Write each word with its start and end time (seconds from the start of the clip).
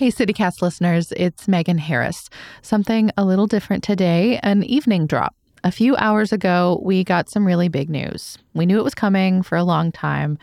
Hey, 0.00 0.08
CityCast 0.08 0.62
listeners, 0.62 1.12
it's 1.14 1.46
Megan 1.46 1.76
Harris. 1.76 2.30
Something 2.62 3.10
a 3.18 3.24
little 3.26 3.46
different 3.46 3.84
today 3.84 4.40
an 4.42 4.62
evening 4.62 5.06
drop. 5.06 5.34
A 5.62 5.70
few 5.70 5.94
hours 5.96 6.32
ago, 6.32 6.80
we 6.82 7.04
got 7.04 7.28
some 7.28 7.46
really 7.46 7.68
big 7.68 7.90
news. 7.90 8.38
We 8.54 8.64
knew 8.64 8.78
it 8.78 8.82
was 8.82 8.94
coming 8.94 9.42
for 9.42 9.58
a 9.58 9.62
long 9.62 9.92
time. 9.92 10.38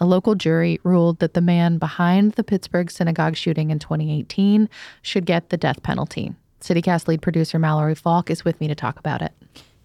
A 0.00 0.06
local 0.06 0.34
jury 0.34 0.80
ruled 0.82 1.18
that 1.18 1.34
the 1.34 1.42
man 1.42 1.76
behind 1.76 2.32
the 2.32 2.42
Pittsburgh 2.42 2.90
synagogue 2.90 3.36
shooting 3.36 3.70
in 3.70 3.78
2018 3.78 4.66
should 5.02 5.26
get 5.26 5.50
the 5.50 5.58
death 5.58 5.82
penalty. 5.82 6.34
CityCast 6.62 7.06
lead 7.06 7.20
producer 7.20 7.58
Mallory 7.58 7.94
Falk 7.94 8.30
is 8.30 8.46
with 8.46 8.58
me 8.62 8.68
to 8.68 8.74
talk 8.74 8.98
about 8.98 9.20
it. 9.20 9.32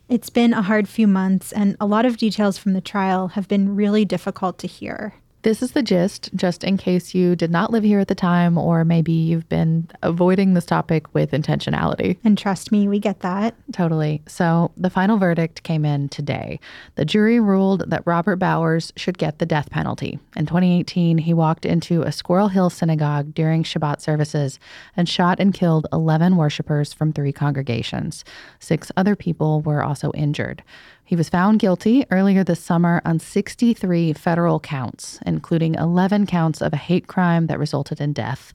It's 0.08 0.30
been 0.30 0.54
a 0.54 0.62
hard 0.62 0.88
few 0.88 1.06
months, 1.06 1.52
and 1.52 1.76
a 1.82 1.86
lot 1.86 2.06
of 2.06 2.16
details 2.16 2.58
from 2.58 2.72
the 2.72 2.80
trial 2.80 3.28
have 3.28 3.50
been 3.50 3.76
really 3.76 4.06
difficult 4.06 4.58
to 4.60 4.68
hear. 4.68 5.16
This 5.48 5.62
is 5.62 5.72
the 5.72 5.82
gist, 5.82 6.30
just 6.36 6.66
in 6.66 6.76
case 6.76 7.16
you 7.16 7.34
did 7.34 7.52
not 7.52 7.72
live 7.72 7.86
here 7.86 8.02
at 8.02 8.10
the 8.10 8.16
time, 8.16 8.58
or 8.58 8.84
maybe 8.84 9.14
you've 9.14 9.48
been 9.48 9.90
avoiding 10.04 10.56
this 10.56 10.66
topic 10.66 11.14
with 11.14 11.32
intentionality. 11.32 12.18
And 12.26 12.38
trust 12.38 12.70
me, 12.70 12.90
we 12.90 13.00
get 13.00 13.22
that. 13.22 13.56
Totally. 13.72 14.22
So 14.28 14.72
the 14.76 14.90
final 14.90 15.18
verdict 15.18 15.64
came 15.64 15.86
in 15.86 16.10
today. 16.10 16.60
The 16.96 17.06
jury 17.06 17.40
ruled 17.40 17.90
that 17.90 18.04
Robert 18.06 18.36
Bowers 18.36 18.92
should 18.98 19.18
get 19.18 19.40
the 19.40 19.46
death 19.46 19.70
penalty. 19.70 20.20
In 20.36 20.48
2018, 20.48 21.20
he 21.20 21.34
walked 21.34 21.66
into 21.66 22.02
a 22.02 22.12
Squirrel 22.12 22.50
Hill 22.50 22.70
synagogue 22.70 23.34
during 23.34 23.64
Shabbat 23.64 24.02
services 24.02 24.60
and 24.98 25.08
shot 25.08 25.40
and 25.40 25.54
killed 25.54 25.88
11 25.94 26.36
worshippers 26.36 26.92
from 26.92 27.14
three 27.14 27.32
congregations. 27.32 28.26
Six 28.60 28.92
other 28.98 29.16
people 29.16 29.62
were 29.62 29.82
also 29.82 30.12
injured. 30.12 30.62
He 31.08 31.16
was 31.16 31.30
found 31.30 31.60
guilty 31.60 32.06
earlier 32.12 32.44
this 32.44 32.60
summer 32.60 33.02
on 33.06 33.20
63 33.20 34.12
federal 34.12 34.60
counts, 34.60 35.20
including 35.26 35.76
11 35.76 36.26
counts 36.26 36.62
of 36.62 36.74
a 36.74 36.78
hate 36.78 37.08
crime 37.08 37.48
that 37.48 37.60
resulted 37.60 38.02
in 38.02 38.12
death. 38.12 38.54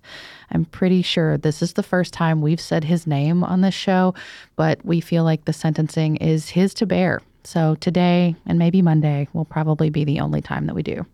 I'm 0.50 0.66
pretty 0.66 1.00
sure 1.00 1.38
this 1.38 1.62
is 1.62 1.72
the 1.72 1.82
first 1.82 2.12
time 2.12 2.42
we've 2.42 2.60
said 2.60 2.84
his 2.84 3.06
name 3.06 3.42
on 3.42 3.62
this 3.62 3.72
show, 3.72 4.12
but 4.54 4.84
we 4.84 5.00
feel 5.00 5.24
like 5.24 5.46
the 5.46 5.54
sentencing 5.54 6.16
is 6.16 6.50
his 6.50 6.74
to 6.74 6.84
bear. 6.84 7.22
So 7.42 7.76
today 7.76 8.36
and 8.44 8.58
maybe 8.58 8.82
Monday 8.82 9.28
will 9.32 9.46
probably 9.46 9.88
be 9.88 10.04
the 10.04 10.20
only 10.20 10.42
time 10.42 10.66
that 10.66 10.74
we 10.74 10.82
do. 10.82 11.06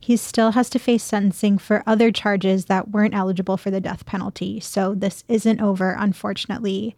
He 0.00 0.16
still 0.16 0.52
has 0.52 0.70
to 0.70 0.78
face 0.78 1.02
sentencing 1.02 1.58
for 1.58 1.82
other 1.86 2.10
charges 2.10 2.64
that 2.64 2.92
weren't 2.92 3.14
eligible 3.14 3.58
for 3.58 3.70
the 3.70 3.80
death 3.80 4.06
penalty. 4.06 4.60
So 4.60 4.94
this 4.94 5.22
isn't 5.28 5.60
over, 5.60 5.96
unfortunately. 5.98 6.96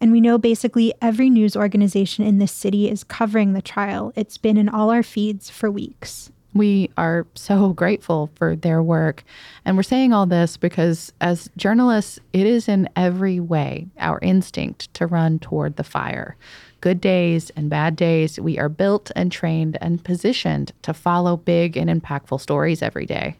And 0.00 0.12
we 0.12 0.20
know 0.20 0.38
basically 0.38 0.92
every 1.00 1.30
news 1.30 1.56
organization 1.56 2.24
in 2.24 2.38
this 2.38 2.52
city 2.52 2.90
is 2.90 3.04
covering 3.04 3.52
the 3.52 3.62
trial. 3.62 4.12
It's 4.14 4.38
been 4.38 4.56
in 4.56 4.68
all 4.68 4.90
our 4.90 5.02
feeds 5.02 5.48
for 5.48 5.70
weeks. 5.70 6.30
We 6.52 6.90
are 6.96 7.26
so 7.34 7.74
grateful 7.74 8.30
for 8.34 8.56
their 8.56 8.82
work. 8.82 9.24
And 9.64 9.76
we're 9.76 9.82
saying 9.82 10.14
all 10.14 10.24
this 10.24 10.56
because, 10.56 11.12
as 11.20 11.50
journalists, 11.56 12.18
it 12.32 12.46
is 12.46 12.66
in 12.66 12.88
every 12.96 13.40
way 13.40 13.88
our 13.98 14.18
instinct 14.22 14.92
to 14.94 15.06
run 15.06 15.38
toward 15.38 15.76
the 15.76 15.84
fire. 15.84 16.36
Good 16.80 17.00
days 17.00 17.50
and 17.56 17.68
bad 17.68 17.94
days, 17.94 18.40
we 18.40 18.58
are 18.58 18.70
built 18.70 19.10
and 19.14 19.30
trained 19.30 19.76
and 19.80 20.02
positioned 20.02 20.72
to 20.82 20.94
follow 20.94 21.36
big 21.36 21.76
and 21.76 21.90
impactful 21.90 22.40
stories 22.40 22.80
every 22.80 23.06
day. 23.06 23.36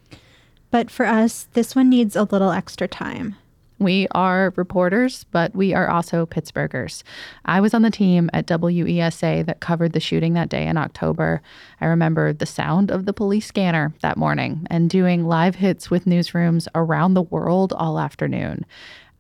But 0.71 0.91
for 0.91 1.07
us, 1.07 1.49
this 1.55 1.75
one 1.75 1.89
needs 1.89 2.17
a 2.17 2.25
little 2.25 2.51
extra 2.51 2.89
time. 2.89 3.37
We 3.79 4.09
are 4.13 4.55
reporters, 4.57 5.25
but 5.25 5.55
we 5.55 5.75
are 5.75 5.89
also 5.89 6.25
Pittsburghers. 6.25 7.03
I 7.45 7.61
was 7.61 7.75
on 7.75 7.83
the 7.83 7.91
team 7.91 8.31
at 8.33 8.47
WESA 8.47 9.45
that 9.45 9.61
covered 9.61 9.93
the 9.93 10.01
shooting 10.01 10.33
that 10.33 10.49
day 10.49 10.67
in 10.67 10.79
October. 10.79 11.43
I 11.81 11.87
remember 11.87 12.33
the 12.33 12.47
sound 12.47 12.91
of 12.91 13.05
the 13.05 13.13
police 13.13 13.47
scanner 13.47 13.93
that 14.01 14.17
morning 14.17 14.67
and 14.71 14.89
doing 14.89 15.27
live 15.27 15.57
hits 15.57 15.91
with 15.91 16.07
newsrooms 16.07 16.69
around 16.75 17.15
the 17.15 17.23
world 17.23 17.75
all 17.75 17.99
afternoon. 17.99 18.65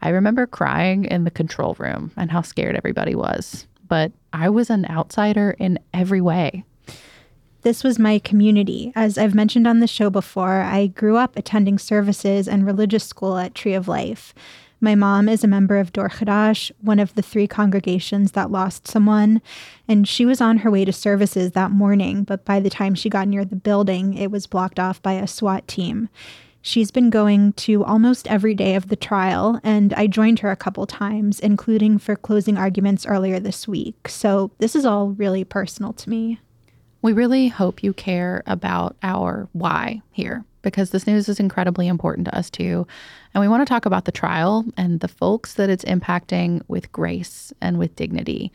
I 0.00 0.08
remember 0.10 0.46
crying 0.46 1.04
in 1.04 1.24
the 1.24 1.30
control 1.30 1.74
room 1.78 2.12
and 2.16 2.30
how 2.30 2.42
scared 2.42 2.76
everybody 2.76 3.14
was. 3.14 3.66
But 3.88 4.12
I 4.32 4.48
was 4.48 4.70
an 4.70 4.86
outsider 4.86 5.54
in 5.58 5.78
every 5.92 6.20
way. 6.20 6.64
This 7.66 7.82
was 7.82 7.98
my 7.98 8.20
community. 8.20 8.92
As 8.94 9.18
I've 9.18 9.34
mentioned 9.34 9.66
on 9.66 9.80
the 9.80 9.88
show 9.88 10.08
before, 10.08 10.60
I 10.60 10.86
grew 10.86 11.16
up 11.16 11.36
attending 11.36 11.78
services 11.78 12.46
and 12.46 12.64
religious 12.64 13.02
school 13.02 13.38
at 13.38 13.56
Tree 13.56 13.74
of 13.74 13.88
Life. 13.88 14.32
My 14.80 14.94
mom 14.94 15.28
is 15.28 15.42
a 15.42 15.48
member 15.48 15.76
of 15.78 15.92
Dor 15.92 16.08
Chadash, 16.08 16.70
one 16.80 17.00
of 17.00 17.16
the 17.16 17.22
three 17.22 17.48
congregations 17.48 18.30
that 18.30 18.52
lost 18.52 18.86
someone, 18.86 19.42
and 19.88 20.06
she 20.06 20.24
was 20.24 20.40
on 20.40 20.58
her 20.58 20.70
way 20.70 20.84
to 20.84 20.92
services 20.92 21.50
that 21.50 21.72
morning, 21.72 22.22
but 22.22 22.44
by 22.44 22.60
the 22.60 22.70
time 22.70 22.94
she 22.94 23.10
got 23.10 23.26
near 23.26 23.44
the 23.44 23.56
building, 23.56 24.14
it 24.14 24.30
was 24.30 24.46
blocked 24.46 24.78
off 24.78 25.02
by 25.02 25.14
a 25.14 25.26
SWAT 25.26 25.66
team. 25.66 26.08
She's 26.62 26.92
been 26.92 27.10
going 27.10 27.52
to 27.54 27.84
almost 27.84 28.28
every 28.28 28.54
day 28.54 28.76
of 28.76 28.86
the 28.86 28.94
trial, 28.94 29.60
and 29.64 29.92
I 29.94 30.06
joined 30.06 30.38
her 30.38 30.52
a 30.52 30.56
couple 30.56 30.86
times, 30.86 31.40
including 31.40 31.98
for 31.98 32.14
closing 32.14 32.56
arguments 32.56 33.04
earlier 33.06 33.40
this 33.40 33.66
week. 33.66 34.06
So 34.06 34.52
this 34.58 34.76
is 34.76 34.86
all 34.86 35.08
really 35.08 35.42
personal 35.42 35.92
to 35.94 36.08
me. 36.08 36.38
We 37.06 37.12
really 37.12 37.46
hope 37.46 37.84
you 37.84 37.92
care 37.92 38.42
about 38.48 38.96
our 39.00 39.48
why 39.52 40.02
here 40.10 40.44
because 40.62 40.90
this 40.90 41.06
news 41.06 41.28
is 41.28 41.38
incredibly 41.38 41.86
important 41.86 42.24
to 42.24 42.36
us 42.36 42.50
too. 42.50 42.84
And 43.32 43.40
we 43.40 43.46
want 43.46 43.60
to 43.60 43.72
talk 43.72 43.86
about 43.86 44.06
the 44.06 44.10
trial 44.10 44.64
and 44.76 44.98
the 44.98 45.06
folks 45.06 45.54
that 45.54 45.70
it's 45.70 45.84
impacting 45.84 46.62
with 46.66 46.90
grace 46.90 47.52
and 47.60 47.78
with 47.78 47.94
dignity. 47.94 48.50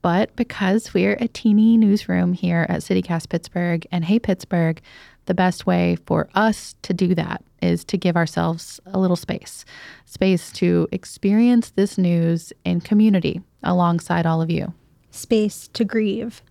But 0.00 0.34
because 0.34 0.94
we're 0.94 1.18
a 1.20 1.28
teeny 1.28 1.76
newsroom 1.76 2.32
here 2.32 2.64
at 2.70 2.80
CityCast 2.80 3.28
Pittsburgh 3.28 3.86
and 3.92 4.06
Hey 4.06 4.18
Pittsburgh, 4.18 4.80
the 5.26 5.34
best 5.34 5.66
way 5.66 5.98
for 6.06 6.30
us 6.34 6.76
to 6.84 6.94
do 6.94 7.14
that 7.14 7.44
is 7.60 7.84
to 7.84 7.98
give 7.98 8.16
ourselves 8.16 8.80
a 8.86 8.98
little 8.98 9.14
space 9.14 9.66
space 10.06 10.50
to 10.52 10.88
experience 10.90 11.68
this 11.72 11.98
news 11.98 12.50
in 12.64 12.80
community 12.80 13.42
alongside 13.62 14.24
all 14.24 14.40
of 14.40 14.50
you, 14.50 14.72
space 15.10 15.68
to 15.74 15.84
grieve 15.84 16.42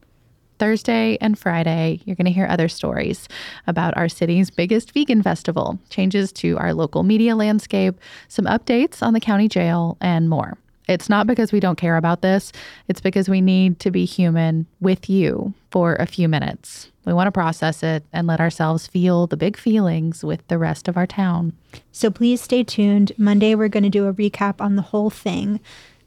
Thursday 0.63 1.17
and 1.19 1.37
Friday, 1.37 1.99
you're 2.05 2.15
going 2.15 2.23
to 2.25 2.31
hear 2.31 2.47
other 2.49 2.69
stories 2.69 3.27
about 3.67 3.97
our 3.97 4.07
city's 4.07 4.49
biggest 4.49 4.93
vegan 4.93 5.21
festival, 5.21 5.77
changes 5.89 6.31
to 6.31 6.57
our 6.57 6.73
local 6.73 7.03
media 7.03 7.35
landscape, 7.35 7.99
some 8.29 8.45
updates 8.45 9.03
on 9.03 9.11
the 9.11 9.19
county 9.19 9.49
jail, 9.49 9.97
and 9.99 10.29
more. 10.29 10.57
It's 10.87 11.09
not 11.09 11.27
because 11.27 11.51
we 11.51 11.59
don't 11.59 11.77
care 11.77 11.97
about 11.97 12.21
this, 12.21 12.53
it's 12.87 13.01
because 13.01 13.27
we 13.27 13.41
need 13.41 13.77
to 13.81 13.91
be 13.91 14.05
human 14.05 14.65
with 14.79 15.09
you 15.09 15.53
for 15.69 15.95
a 15.95 16.05
few 16.05 16.29
minutes. 16.29 16.89
We 17.03 17.11
want 17.11 17.27
to 17.27 17.31
process 17.33 17.83
it 17.83 18.05
and 18.13 18.25
let 18.25 18.39
ourselves 18.39 18.87
feel 18.87 19.27
the 19.27 19.35
big 19.35 19.57
feelings 19.57 20.23
with 20.23 20.47
the 20.47 20.57
rest 20.57 20.87
of 20.87 20.95
our 20.95 21.07
town. 21.07 21.51
So 21.91 22.09
please 22.09 22.39
stay 22.39 22.63
tuned. 22.63 23.11
Monday, 23.17 23.53
we're 23.53 23.67
going 23.67 23.83
to 23.83 23.89
do 23.89 24.07
a 24.07 24.13
recap 24.13 24.61
on 24.61 24.77
the 24.77 24.81
whole 24.81 25.09
thing 25.09 25.59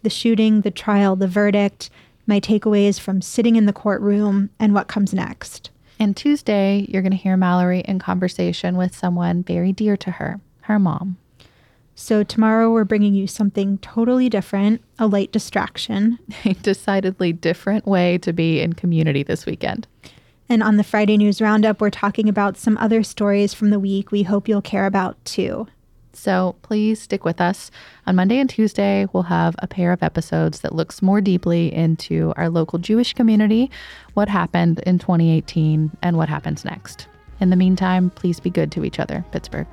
the 0.03 0.11
shooting, 0.11 0.61
the 0.61 0.71
trial, 0.71 1.17
the 1.17 1.27
verdict 1.27 1.91
my 2.27 2.41
takeaways 2.41 2.99
from 2.99 3.23
sitting 3.23 3.57
in 3.57 3.67
the 3.67 3.73
courtroom, 3.73 4.51
and 4.59 4.75
what 4.75 4.89
comes 4.89 5.15
next. 5.15 5.71
And 5.99 6.17
Tuesday, 6.17 6.87
you're 6.89 7.03
going 7.03 7.13
to 7.13 7.17
hear 7.17 7.37
Mallory 7.37 7.81
in 7.81 7.99
conversation 7.99 8.77
with 8.77 8.95
someone 8.95 9.43
very 9.43 9.73
dear 9.73 9.97
to 9.99 10.11
her, 10.13 10.41
her 10.63 10.79
mom. 10.79 11.17
So, 11.95 12.23
tomorrow 12.23 12.71
we're 12.71 12.85
bringing 12.85 13.15
you 13.15 13.27
something 13.27 13.79
totally 13.79 14.29
different, 14.29 14.83
a 14.99 15.07
light 15.07 15.33
distraction. 15.33 16.19
A 16.45 16.53
decidedly 16.63 17.33
different 17.33 17.87
way 17.87 18.19
to 18.19 18.35
be 18.35 18.61
in 18.61 18.75
community 18.75 19.23
this 19.23 19.47
weekend. 19.47 19.87
And 20.49 20.63
on 20.63 20.77
the 20.77 20.85
Friday 20.85 21.17
News 21.17 21.41
Roundup, 21.41 21.81
we're 21.81 21.91
talking 21.91 22.29
about 22.29 22.59
some 22.59 22.77
other 22.79 23.03
stories 23.03 23.55
from 23.55 23.71
the 23.71 23.81
week 23.81 24.13
we 24.13 24.25
hope 24.25 24.47
you'll 24.47 24.61
care 24.61 24.87
about 24.87 25.23
too. 25.25 25.67
So 26.17 26.57
please 26.63 27.01
stick 27.01 27.25
with 27.25 27.41
us. 27.41 27.71
On 28.07 28.17
Monday 28.17 28.39
and 28.39 28.49
Tuesday, 28.49 29.07
we'll 29.13 29.25
have 29.25 29.55
a 29.59 29.67
pair 29.67 29.93
of 29.93 30.03
episodes 30.03 30.61
that 30.61 30.75
looks 30.75 31.03
more 31.03 31.21
deeply 31.21 31.73
into 31.73 32.33
our 32.37 32.49
local 32.49 32.79
Jewish 32.79 33.13
community, 33.13 33.71
what 34.15 34.29
happened 34.29 34.81
in 34.81 34.99
2018, 34.99 35.97
and 36.03 36.17
what 36.17 36.29
happens 36.29 36.65
next. 36.65 37.07
In 37.39 37.51
the 37.51 37.57
meantime, 37.57 38.11
please 38.11 38.41
be 38.41 38.51
good 38.51 38.73
to 38.73 38.85
each 38.85 38.99
other, 38.99 39.25
Pittsburgh. 39.31 39.67